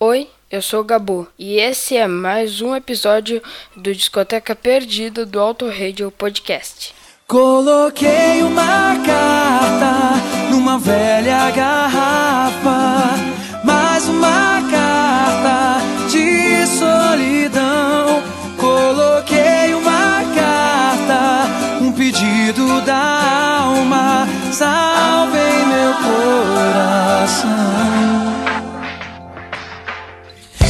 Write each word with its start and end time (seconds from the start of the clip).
Oi, 0.00 0.28
eu 0.48 0.62
sou 0.62 0.82
o 0.82 0.84
Gabu 0.84 1.26
e 1.36 1.56
esse 1.56 1.96
é 1.96 2.06
mais 2.06 2.60
um 2.62 2.76
episódio 2.76 3.42
do 3.74 3.92
Discoteca 3.92 4.54
Perdida 4.54 5.26
do 5.26 5.40
Auto 5.40 5.68
Radio 5.68 6.08
Podcast. 6.12 6.94
Coloquei 7.26 8.44
uma 8.44 8.94
carta 9.04 10.52
numa 10.52 10.78
velha 10.78 11.50
garrafa, 11.50 13.12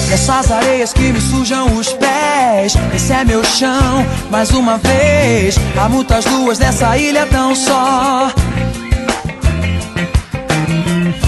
Nessas 0.08 0.50
areias 0.50 0.92
que 0.94 1.12
me 1.12 1.20
sujam 1.20 1.76
os 1.76 1.92
pés. 1.92 2.74
Esse 2.94 3.12
é 3.12 3.22
meu 3.24 3.44
chão, 3.44 4.06
mais 4.30 4.50
uma 4.52 4.78
vez. 4.78 5.58
Há 5.76 5.86
muitas 5.86 6.24
luas 6.24 6.58
nessa 6.58 6.96
ilha 6.96 7.26
tão 7.26 7.54
só. 7.54 8.32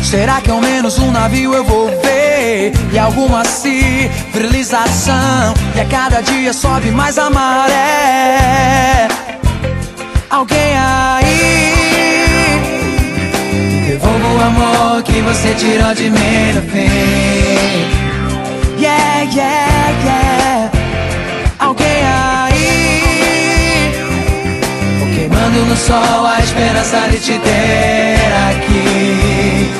Será 0.02 0.40
que 0.40 0.51
ao 0.51 0.62
menos 0.62 0.98
um 0.98 1.10
navio 1.10 1.52
eu 1.52 1.62
vou 1.62 1.88
ver? 2.01 2.73
E 2.90 2.98
alguma 2.98 3.45
civilização? 3.45 5.52
E 5.76 5.80
a 5.80 5.84
cada 5.84 6.23
dia 6.23 6.54
sobe 6.54 6.90
mais 6.90 7.18
a 7.18 7.28
maré. 7.28 9.09
Alguém 10.30 10.78
aí? 10.78 11.74
Devolva 13.87 14.26
o 14.26 14.40
amor 14.40 15.02
que 15.02 15.20
você 15.20 15.52
tirou 15.54 15.92
de 15.95 16.09
mim 16.09 16.52
no 16.54 16.62
fim 16.62 17.89
yeah, 19.34 19.90
yeah. 20.04 20.70
Alguém 21.58 21.86
aí 21.86 23.92
queimando 25.14 25.64
no 25.66 25.76
sol 25.76 26.26
a 26.26 26.38
esperança 26.40 27.09
de 27.10 27.18
te 27.18 27.38
ter 27.38 28.18
aqui. 28.48 29.79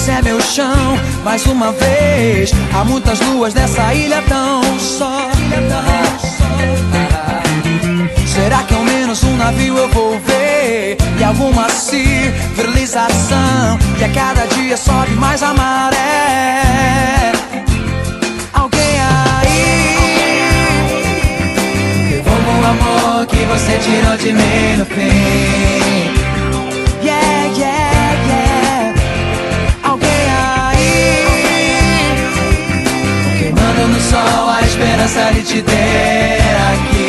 Esse 0.00 0.12
é 0.12 0.22
meu 0.22 0.40
chão, 0.40 0.96
mais 1.24 1.44
uma 1.46 1.72
vez. 1.72 2.52
Há 2.72 2.84
muitas 2.84 3.18
luas 3.18 3.52
nessa 3.52 3.92
ilha 3.92 4.22
tão 4.28 4.62
só. 4.78 5.28
Será 8.24 8.62
que 8.62 8.74
ao 8.74 8.84
menos 8.84 9.24
um 9.24 9.36
navio 9.36 9.76
eu 9.76 9.88
vou 9.88 10.16
ver? 10.20 10.96
E 11.18 11.24
alguma 11.24 11.68
civilização 11.68 13.76
E 13.98 14.04
a 14.04 14.08
cada 14.10 14.46
dia 14.46 14.76
sobe 14.76 15.16
mais 15.16 15.42
a 15.42 15.52
maré? 15.52 16.62
Alguém 18.54 19.00
aí? 19.40 20.46
Devolva 22.08 22.50
o 22.50 22.66
amor 22.66 23.26
que 23.26 23.44
você 23.46 23.78
tirou 23.78 24.16
de 24.16 24.32
mim 24.32 24.76
no 24.78 24.86
fim 24.86 26.17
esperança 35.08 35.32
de 35.32 35.42
te 35.42 35.62
ter 35.62 36.38
aqui 36.70 37.07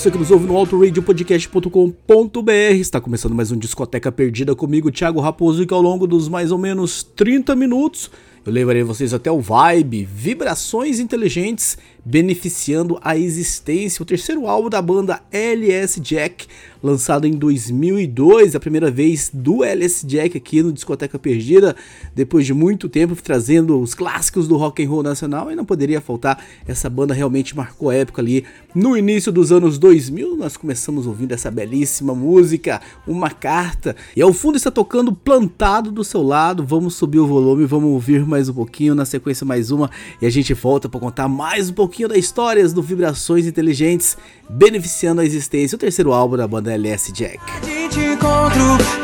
você 0.00 0.10
que 0.10 0.16
nos 0.16 0.30
ouve 0.30 0.46
no 0.46 0.56
autoradiopodcast.com.br, 0.56 2.50
está 2.80 2.98
começando 3.02 3.34
mais 3.34 3.52
um 3.52 3.58
Discoteca 3.58 4.10
Perdida 4.10 4.56
comigo, 4.56 4.90
Thiago 4.90 5.20
Raposo, 5.20 5.62
e 5.62 5.66
que 5.66 5.74
ao 5.74 5.82
longo 5.82 6.06
dos 6.06 6.26
mais 6.26 6.50
ou 6.50 6.56
menos 6.56 7.02
30 7.02 7.54
minutos 7.54 8.10
eu 8.46 8.50
levarei 8.50 8.82
vocês 8.82 9.12
até 9.12 9.30
o 9.30 9.40
Vibe, 9.40 10.08
Vibrações 10.10 10.98
Inteligentes, 11.00 11.76
beneficiando 12.10 12.98
a 13.02 13.16
existência, 13.16 14.02
o 14.02 14.06
terceiro 14.06 14.48
álbum 14.48 14.68
da 14.68 14.82
banda 14.82 15.22
LS 15.30 16.00
Jack, 16.00 16.48
lançado 16.82 17.24
em 17.24 17.32
2002, 17.32 18.56
a 18.56 18.60
primeira 18.60 18.90
vez 18.90 19.30
do 19.32 19.62
LS 19.62 20.04
Jack 20.04 20.36
aqui 20.36 20.60
no 20.60 20.72
Discoteca 20.72 21.20
Perdida, 21.20 21.76
depois 22.12 22.44
de 22.44 22.52
muito 22.52 22.88
tempo 22.88 23.14
trazendo 23.14 23.80
os 23.80 23.94
clássicos 23.94 24.48
do 24.48 24.56
rock 24.56 24.82
and 24.82 24.88
roll 24.88 25.04
nacional, 25.04 25.52
e 25.52 25.54
não 25.54 25.64
poderia 25.64 26.00
faltar, 26.00 26.44
essa 26.66 26.90
banda 26.90 27.14
realmente 27.14 27.56
marcou 27.56 27.92
época 27.92 28.20
ali 28.20 28.44
no 28.74 28.96
início 28.96 29.30
dos 29.30 29.52
anos 29.52 29.78
2000, 29.78 30.36
nós 30.36 30.56
começamos 30.56 31.06
ouvindo 31.06 31.30
essa 31.32 31.50
belíssima 31.50 32.12
música, 32.12 32.80
uma 33.06 33.30
carta, 33.30 33.94
e 34.16 34.22
ao 34.22 34.32
fundo 34.32 34.56
está 34.56 34.70
tocando 34.70 35.12
Plantado 35.12 35.92
do 35.92 36.02
seu 36.02 36.22
lado, 36.22 36.64
vamos 36.66 36.94
subir 36.94 37.20
o 37.20 37.26
volume, 37.26 37.66
vamos 37.66 37.90
ouvir 37.90 38.26
mais 38.26 38.48
um 38.48 38.54
pouquinho, 38.54 38.96
na 38.96 39.04
sequência 39.04 39.46
mais 39.46 39.70
uma, 39.70 39.88
e 40.20 40.26
a 40.26 40.30
gente 40.30 40.52
volta 40.54 40.88
para 40.88 40.98
contar 40.98 41.28
mais 41.28 41.70
um 41.70 41.74
pouquinho 41.74 41.99
das 42.08 42.18
histórias 42.18 42.72
do 42.72 42.82
Vibrações 42.82 43.46
Inteligentes, 43.46 44.16
beneficiando 44.48 45.20
a 45.20 45.24
existência, 45.24 45.76
o 45.76 45.78
terceiro 45.78 46.12
álbum 46.12 46.36
da 46.36 46.46
banda 46.46 46.72
LS 46.72 47.12
Jack. 47.12 47.38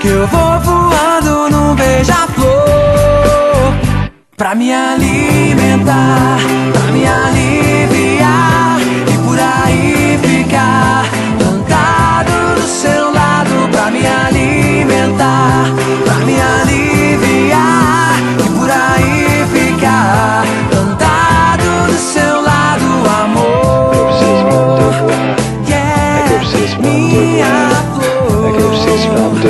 que 0.00 0.08
eu 0.08 0.26
vou 0.26 0.60
voando 0.60 1.50
num 1.50 1.74
beija-flor 1.74 2.56
Pra 4.36 4.54
me 4.54 4.72
alimentar, 4.72 6.38
pra 6.72 6.92
me 6.92 7.06
aliviar 7.06 7.65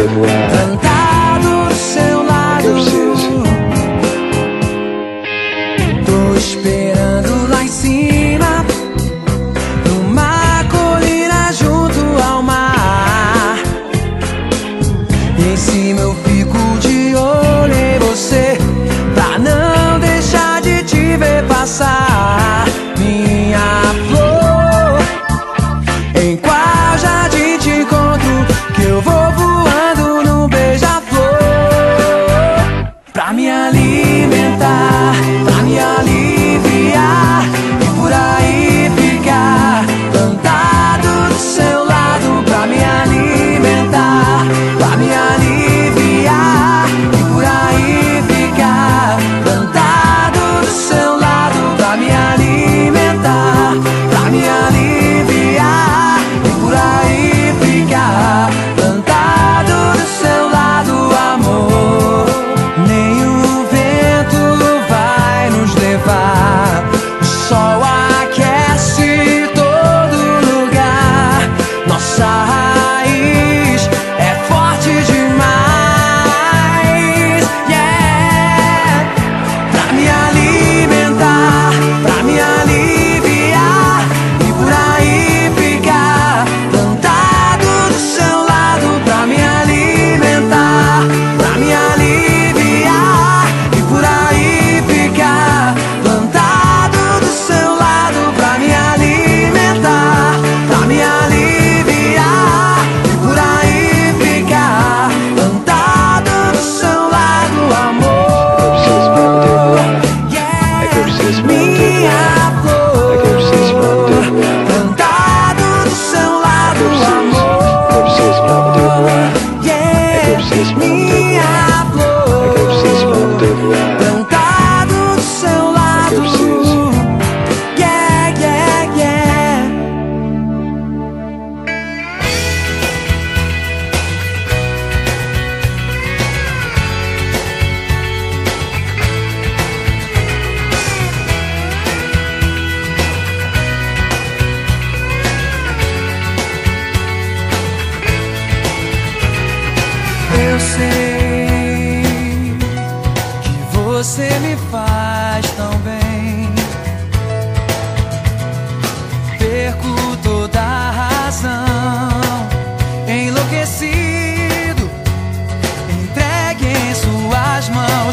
você 0.05 0.77
no 1.43 1.69
do 1.69 1.75
seu 1.75 2.23
lado. 2.23 2.63
Que 2.63 2.67
eu 2.67 2.75
preciso. 2.75 3.43
Tô 6.05 6.37
esperando. 6.37 6.86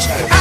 much. 0.08 0.33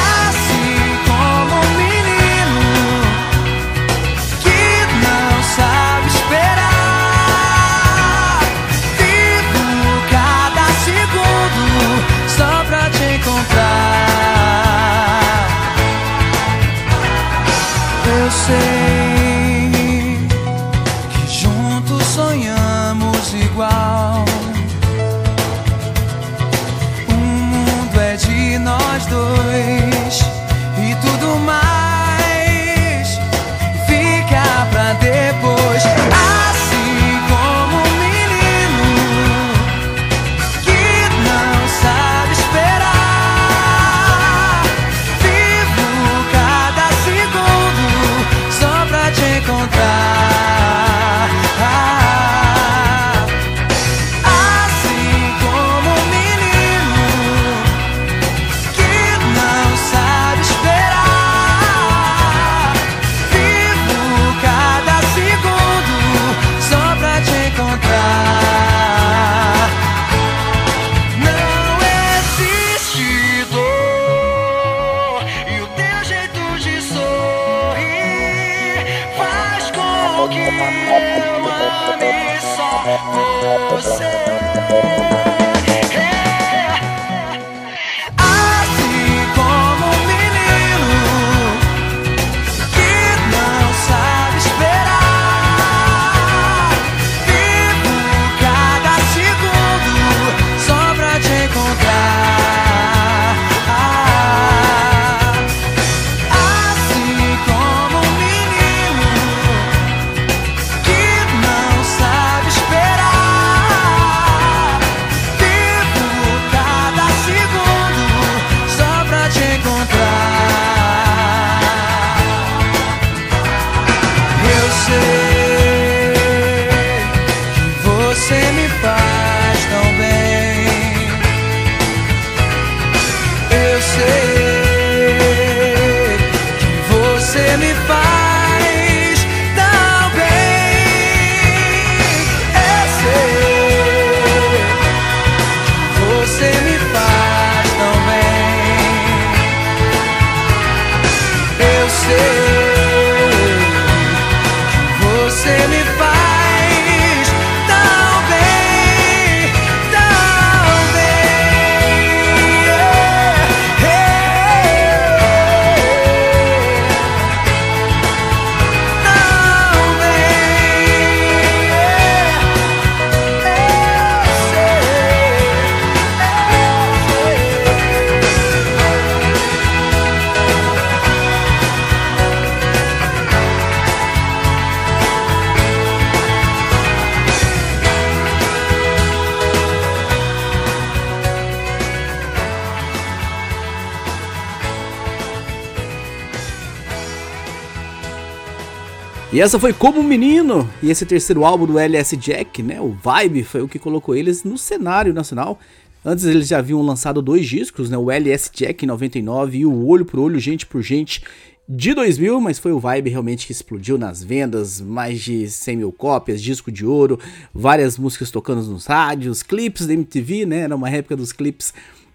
E 199.33 199.42
essa 199.42 199.57
foi 199.57 199.73
Como 199.73 199.99
um 199.99 200.04
Menino, 200.04 200.69
e 200.80 200.92
esse 200.92 201.07
terceiro 201.07 201.44
álbum 201.44 201.66
do 201.66 201.80
LS 201.80 202.16
Jack, 202.16 202.61
né, 202.61 202.80
o 202.80 202.92
Vibe, 202.92 203.44
foi 203.44 203.63
o 203.63 203.68
que 203.68 203.80
colocou 203.80 204.16
eles 204.16 204.44
no 204.44 204.59
cenário 204.59 205.11
nacional. 205.11 205.59
Antes 206.06 206.25
eles 206.25 206.47
já 206.47 206.59
haviam 206.59 206.83
lançado 206.83 207.19
dois 207.19 207.47
discos, 207.47 207.90
né, 207.90 207.97
o 207.97 208.11
LS 208.11 208.52
Jack 208.54 208.85
em 208.85 208.87
99 208.87 209.57
e 209.57 209.66
o 209.66 209.87
Olho 209.87 210.06
por 210.06 210.19
Olho, 210.19 210.40
Gente 210.40 210.68
por 210.68 210.83
Gente 210.83 211.23
de 211.68 211.95
2000, 211.95 212.40
mas 212.40 212.59
foi 212.59 212.73
o 212.73 212.80
Vibe 212.80 213.09
realmente 213.09 213.47
que 213.47 213.52
explodiu 213.52 213.97
nas 213.97 214.23
vendas, 214.23 214.80
mais 214.80 215.19
de 215.19 215.49
100 215.49 215.78
mil 215.78 215.92
cópias, 215.92 216.40
disco 216.40 216.71
de 216.71 216.85
ouro, 216.85 217.19
várias 217.52 217.97
músicas 217.97 218.30
tocando 218.30 218.61
nos 218.61 218.85
rádios, 218.85 219.42
clipes 219.42 219.87
da 219.87 219.94
MTV, 219.94 220.45
né, 220.45 220.59
era 220.59 220.75
uma 220.75 220.92
época 220.92 221.16
dos 221.16 221.33
clipes 221.33 221.73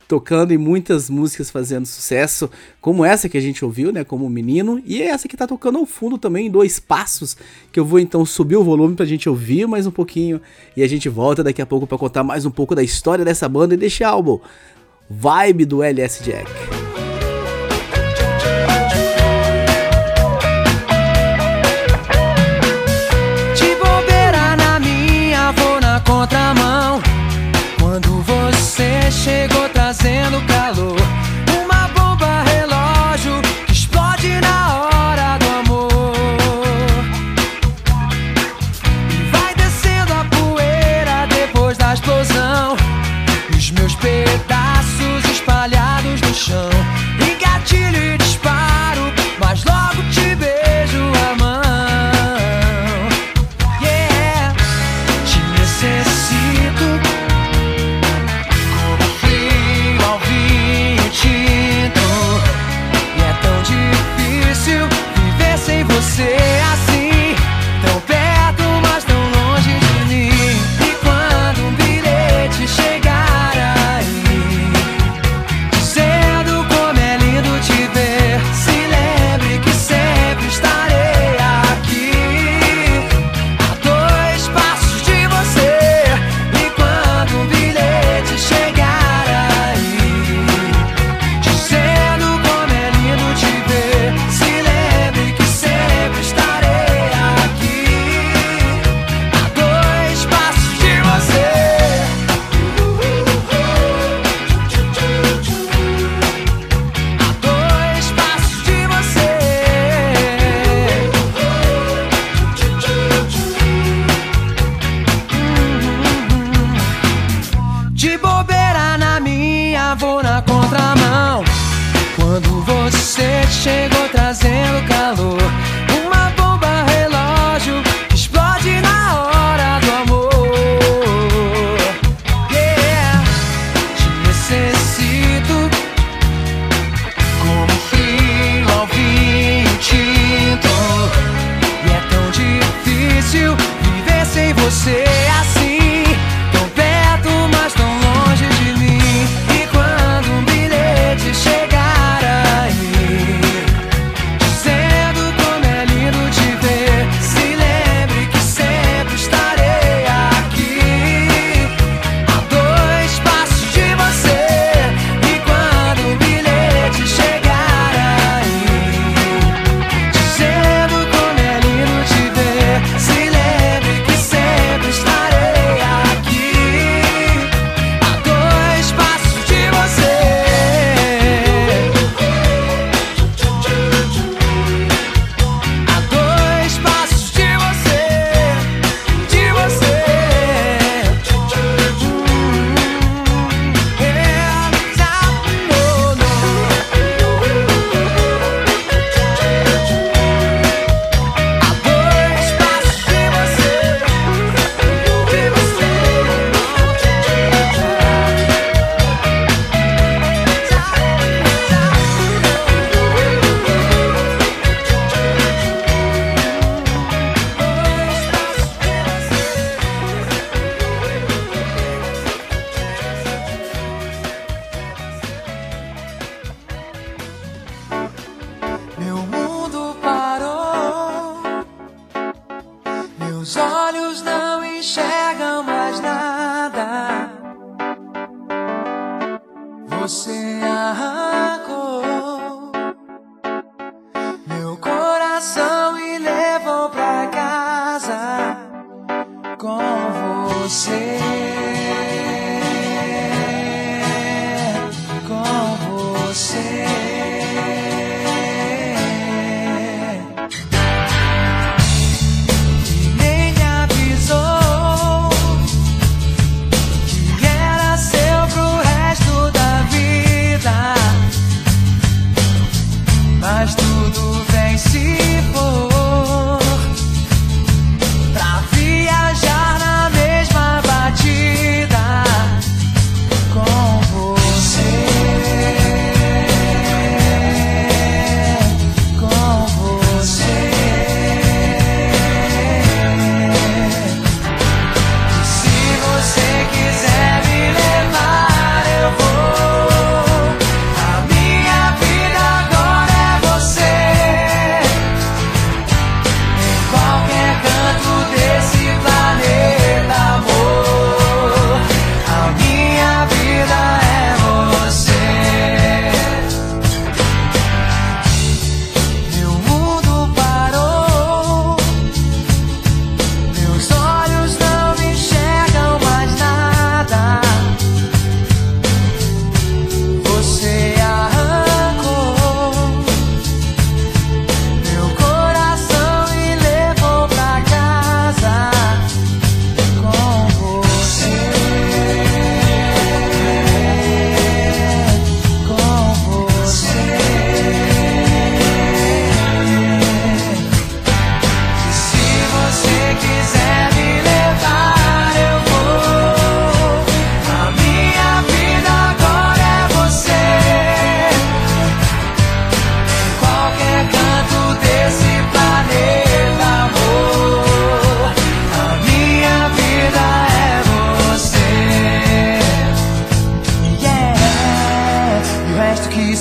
tocando 0.09 0.53
e 0.55 0.59
muitas 0.59 1.11
músicas 1.11 1.51
fazendo 1.51 1.85
sucesso, 1.85 2.51
como 2.81 3.05
essa 3.05 3.29
que 3.29 3.37
a 3.37 3.41
gente 3.41 3.63
ouviu, 3.63 3.93
né, 3.93 4.03
como 4.03 4.29
menino, 4.31 4.83
e 4.87 5.03
essa 5.03 5.29
que 5.29 5.37
tá 5.37 5.47
tocando 5.47 5.79
ao 5.79 5.85
fundo 5.85 6.17
também 6.17 6.47
em 6.47 6.51
dois 6.51 6.81
passos, 6.81 7.37
que 7.71 7.79
eu 7.79 7.85
vou 7.85 8.01
então 8.01 8.25
subir 8.25 8.57
o 8.57 8.65
volume 8.65 8.97
pra 8.97 9.05
gente 9.05 9.29
ouvir 9.29 9.69
mais 9.69 9.87
um 9.87 9.91
pouquinho 9.91 10.41
e 10.75 10.83
a 10.83 10.89
gente 10.89 11.11
volta 11.11 11.45
daqui 11.45 11.61
a 11.61 11.67
pouco 11.67 11.87
para 11.87 11.99
contar 11.99 12.25
mais 12.25 12.47
um 12.47 12.51
pouco 12.51 12.75
da 12.75 12.83
história 12.83 13.25
dessa 13.25 13.47
banda 13.49 13.75
e 13.75 13.77
desse 13.77 14.03
álbum. 14.03 14.41
Vibe 15.11 15.67
do 15.67 15.83
LS 15.83 16.25
Jack. 16.25 16.51
Contramão. 26.05 27.01
Quando 27.79 28.23
você 28.23 29.11
chegou 29.11 29.68
trazendo 30.29 30.47
calor, 30.47 30.68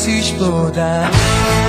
resto 0.07 0.71
que 0.71 0.81
se 0.81 1.66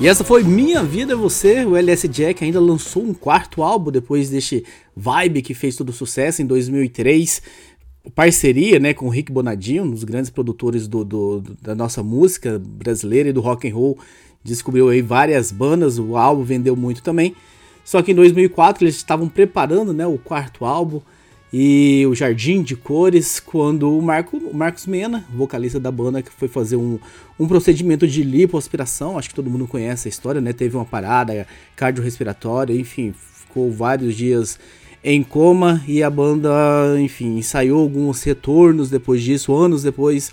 E 0.00 0.06
essa 0.06 0.22
foi 0.22 0.44
Minha 0.44 0.84
Vida 0.84 1.14
é 1.14 1.16
Você. 1.16 1.64
O 1.64 1.74
LS 1.74 2.06
Jack 2.06 2.44
ainda 2.44 2.60
lançou 2.60 3.02
um 3.02 3.12
quarto 3.12 3.64
álbum 3.64 3.90
depois 3.90 4.30
deste 4.30 4.64
Vibe 4.94 5.42
que 5.42 5.54
fez 5.54 5.74
todo 5.74 5.92
sucesso 5.92 6.40
em 6.40 6.46
2003. 6.46 7.42
Parceria 8.14 8.78
né, 8.78 8.94
com 8.94 9.06
o 9.06 9.08
Rick 9.08 9.32
Bonadinho, 9.32 9.82
um 9.82 9.90
dos 9.90 10.04
grandes 10.04 10.30
produtores 10.30 10.86
do, 10.86 11.04
do, 11.04 11.42
da 11.60 11.74
nossa 11.74 12.00
música 12.00 12.62
brasileira 12.64 13.30
e 13.30 13.32
do 13.32 13.40
rock 13.40 13.68
and 13.68 13.74
roll. 13.74 13.98
Descobriu 14.44 14.88
aí 14.88 15.02
várias 15.02 15.50
bandas, 15.50 15.98
o 15.98 16.16
álbum 16.16 16.44
vendeu 16.44 16.76
muito 16.76 17.02
também. 17.02 17.34
Só 17.84 18.00
que 18.00 18.12
em 18.12 18.14
2004 18.14 18.84
eles 18.84 18.94
estavam 18.94 19.28
preparando 19.28 19.92
né, 19.92 20.06
o 20.06 20.16
quarto 20.16 20.64
álbum 20.64 21.00
e 21.52 22.04
o 22.06 22.14
Jardim 22.14 22.62
de 22.62 22.76
Cores, 22.76 23.40
quando 23.40 23.96
o, 23.96 24.02
Marco, 24.02 24.36
o 24.36 24.54
Marcos 24.54 24.86
Mena, 24.86 25.24
vocalista 25.32 25.80
da 25.80 25.90
banda, 25.90 26.22
que 26.22 26.30
foi 26.30 26.46
fazer 26.46 26.76
um, 26.76 26.98
um 27.38 27.48
procedimento 27.48 28.06
de 28.06 28.22
lipoaspiração, 28.22 29.18
acho 29.18 29.30
que 29.30 29.34
todo 29.34 29.50
mundo 29.50 29.66
conhece 29.66 30.08
a 30.08 30.10
história, 30.10 30.40
né? 30.40 30.52
Teve 30.52 30.76
uma 30.76 30.84
parada 30.84 31.46
cardiorrespiratória, 31.74 32.74
enfim, 32.74 33.14
ficou 33.14 33.72
vários 33.72 34.14
dias 34.14 34.58
em 35.02 35.22
coma 35.22 35.82
e 35.86 36.02
a 36.02 36.10
banda, 36.10 36.50
enfim, 37.00 37.38
ensaiou 37.38 37.80
alguns 37.80 38.22
retornos 38.22 38.90
depois 38.90 39.22
disso, 39.22 39.54
anos 39.54 39.82
depois, 39.82 40.32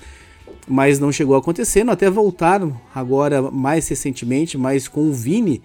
mas 0.67 0.99
não 0.99 1.11
chegou 1.11 1.35
acontecendo, 1.37 1.91
até 1.91 2.09
voltaram 2.09 2.79
agora 2.93 3.41
mais 3.41 3.87
recentemente, 3.87 4.57
mas 4.57 4.87
com 4.87 5.07
o 5.07 5.13
Vini, 5.13 5.61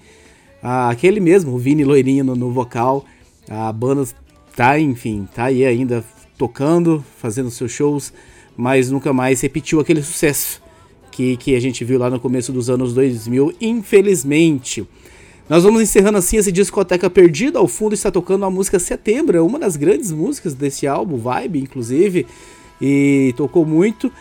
ah, 0.62 0.90
aquele 0.90 1.18
mesmo, 1.18 1.54
o 1.54 1.58
Vini 1.58 1.84
loirinho 1.84 2.22
no, 2.22 2.36
no 2.36 2.52
vocal, 2.52 3.04
a 3.48 3.72
banda 3.72 4.04
tá, 4.56 4.78
enfim, 4.78 5.28
tá 5.34 5.44
aí 5.44 5.64
ainda 5.64 6.04
tocando, 6.36 7.04
fazendo 7.18 7.50
seus 7.50 7.72
shows, 7.72 8.12
mas 8.56 8.90
nunca 8.90 9.12
mais 9.12 9.40
repetiu 9.40 9.80
aquele 9.80 10.02
sucesso 10.02 10.62
que, 11.10 11.36
que 11.36 11.54
a 11.54 11.60
gente 11.60 11.84
viu 11.84 11.98
lá 11.98 12.08
no 12.08 12.20
começo 12.20 12.52
dos 12.52 12.70
anos 12.70 12.94
2000, 12.94 13.54
infelizmente. 13.60 14.86
Nós 15.48 15.64
vamos 15.64 15.82
encerrando 15.82 16.16
assim 16.16 16.36
esse 16.36 16.52
discoteca 16.52 17.10
perdida. 17.10 17.58
Ao 17.58 17.66
fundo 17.66 17.92
está 17.92 18.10
tocando 18.10 18.44
a 18.44 18.50
música 18.50 18.78
Setembro, 18.78 19.36
é 19.36 19.40
uma 19.40 19.58
das 19.58 19.76
grandes 19.76 20.12
músicas 20.12 20.54
desse 20.54 20.86
álbum, 20.86 21.16
Vibe, 21.16 21.60
inclusive, 21.60 22.26
e 22.80 23.34
tocou 23.36 23.66
muito. 23.66 24.12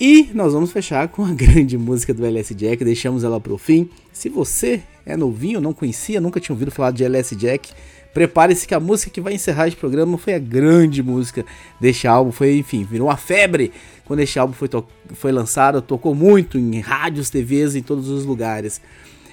E 0.00 0.28
nós 0.32 0.52
vamos 0.52 0.70
fechar 0.70 1.08
com 1.08 1.24
a 1.24 1.32
grande 1.34 1.76
música 1.76 2.14
do 2.14 2.24
LS 2.24 2.54
Jack, 2.54 2.84
deixamos 2.84 3.24
ela 3.24 3.40
para 3.40 3.52
o 3.52 3.58
fim. 3.58 3.88
Se 4.12 4.28
você 4.28 4.82
é 5.04 5.16
novinho, 5.16 5.60
não 5.60 5.72
conhecia, 5.72 6.20
nunca 6.20 6.38
tinha 6.38 6.54
ouvido 6.54 6.70
falar 6.70 6.92
de 6.92 7.02
LS 7.02 7.34
Jack, 7.34 7.70
Prepare-se 8.16 8.66
que 8.66 8.74
a 8.74 8.80
música 8.80 9.10
que 9.10 9.20
vai 9.20 9.34
encerrar 9.34 9.68
este 9.68 9.78
programa 9.78 10.16
foi 10.16 10.32
a 10.32 10.38
grande 10.38 11.02
música 11.02 11.44
deste 11.78 12.08
álbum. 12.08 12.32
Foi, 12.32 12.56
enfim, 12.56 12.82
virou 12.82 13.08
uma 13.08 13.16
febre 13.18 13.70
quando 14.06 14.20
este 14.20 14.38
álbum 14.38 14.54
foi, 14.54 14.70
foi 15.12 15.30
lançado. 15.30 15.82
Tocou 15.82 16.14
muito 16.14 16.56
em 16.56 16.80
rádios, 16.80 17.28
TVs, 17.28 17.76
em 17.76 17.82
todos 17.82 18.08
os 18.08 18.24
lugares. 18.24 18.80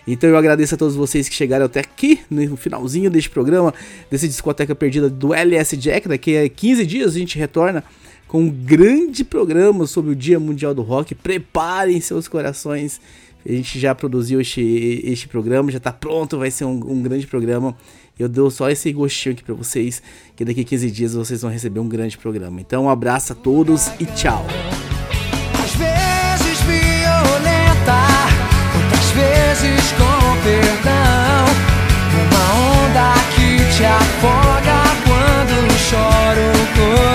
Então 0.06 0.30
eu 0.30 0.36
agradeço 0.36 0.76
a 0.76 0.78
todos 0.78 0.98
vocês 0.98 1.30
que 1.30 1.34
chegaram 1.34 1.66
até 1.66 1.80
aqui 1.80 2.20
no 2.30 2.58
finalzinho 2.58 3.10
deste 3.10 3.30
programa, 3.30 3.74
desse 4.12 4.28
discoteca 4.28 4.76
perdida 4.76 5.10
do 5.10 5.34
LS 5.34 5.78
Jack. 5.78 6.10
Daqui 6.10 6.36
a 6.36 6.50
15 6.50 6.86
dias 6.86 7.16
a 7.16 7.20
gente 7.20 7.40
retorna 7.40 7.86
com 8.28 8.42
um 8.42 8.50
grande 8.50 9.24
programa 9.24 9.88
sobre 9.88 10.12
o 10.12 10.16
Dia 10.16 10.42
Mundial 10.42 10.76
do 10.76 10.82
Rock. 10.82 11.16
Preparem 11.16 12.02
seus 12.02 12.28
corações. 12.28 13.00
A 13.48 13.52
gente 13.52 13.80
já 13.80 13.94
produziu 13.94 14.40
este, 14.40 15.02
este 15.04 15.28
programa, 15.28 15.72
já 15.72 15.78
está 15.78 15.92
pronto, 15.92 16.38
vai 16.38 16.50
ser 16.50 16.66
um, 16.66 16.80
um 16.92 17.02
grande 17.02 17.28
programa. 17.28 17.76
Eu 18.18 18.30
dou 18.30 18.50
só 18.52 18.70
esse 18.70 18.92
gostinho 18.94 19.34
aqui 19.34 19.44
para 19.44 19.56
vocês, 19.56 20.02
que 20.36 20.46
daqui 20.46 20.62
a 20.62 20.64
15 20.64 20.92
dias 20.92 21.14
vocês 21.14 21.42
vão 21.42 21.52
receber 21.52 21.80
um 21.80 21.90
grande 21.90 22.18
programa. 22.18 22.62
Então, 22.62 22.86
um 22.86 22.90
abraço 22.90 23.34
a 23.34 23.36
todos 23.36 23.88
e 24.00 24.06
tchau. 24.06 24.46
Às 25.64 25.76
vezes 25.76 26.62
violenta, 26.62 28.04
outras 28.76 29.10
vezes 29.12 29.92
com 29.94 30.24
perdão. 30.44 31.46
Uma 32.22 32.86
onda 32.86 33.14
que 33.36 33.76
te 33.76 33.84
afoga 33.84 34.84
quando 35.06 35.90
chora 35.90 37.10
o. 37.10 37.13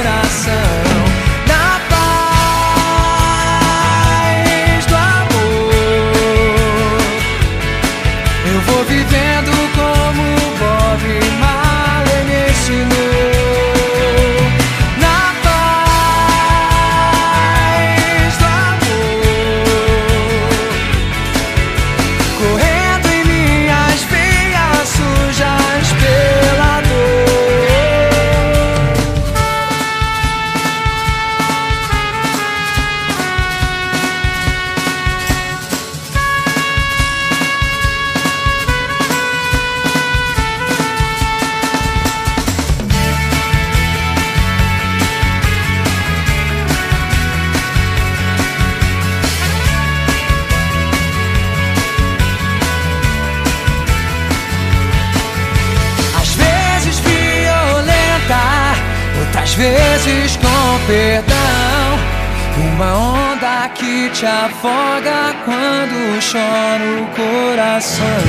afoga 64.59 65.35
quando 65.45 66.21
chora 66.21 66.85
o 67.01 67.07
coração. 67.15 68.28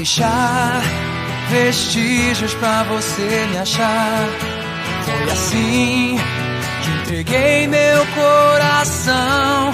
deixar 0.00 0.80
vestígios 1.50 2.54
pra 2.54 2.84
você 2.84 3.46
me 3.50 3.58
achar. 3.58 4.28
Foi 5.04 5.30
assim 5.30 6.18
que 6.82 6.90
entreguei 7.02 7.66
meu 7.66 8.06
coração 8.14 9.72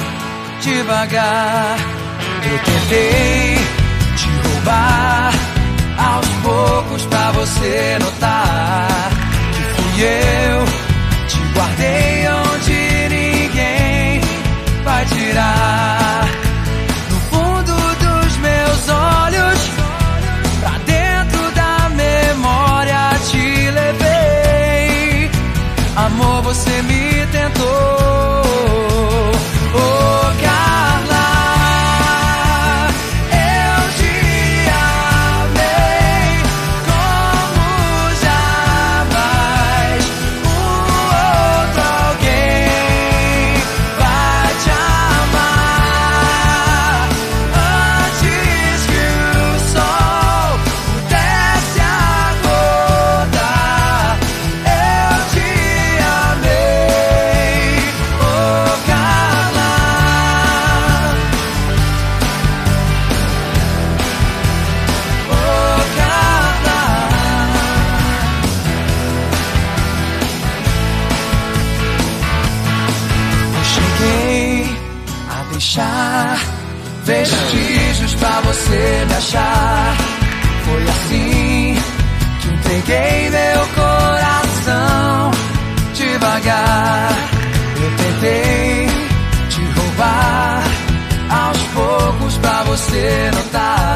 devagar. 0.62 1.76
Eu 2.42 2.58
tentei 2.58 3.54
te 4.16 4.48
roubar 4.48 5.32
aos 5.96 6.28
poucos 6.42 7.06
pra 7.06 7.30
você 7.30 7.96
notar 8.00 9.10
que 9.52 9.62
fui 9.62 10.02
eu. 10.02 11.28
Te 11.28 11.38
guardei 11.54 12.28
onde 12.28 13.14
ninguém 13.14 14.20
vai 14.82 15.04
tirar. 15.06 16.05
deixar 75.56 76.38
vestígios 77.04 78.14
pra 78.16 78.40
você 78.42 79.06
me 79.08 79.14
achar. 79.14 79.96
Foi 80.66 80.82
assim 80.82 81.74
que 82.40 82.48
entreguei 82.48 83.30
meu 83.30 83.66
coração 83.74 85.30
devagar. 85.94 87.10
Eu 87.80 87.90
tentei 87.96 88.86
te 89.48 89.80
roubar 89.80 90.62
aos 91.30 91.58
poucos 91.72 92.36
pra 92.38 92.62
você 92.64 93.30
notar. 93.34 93.95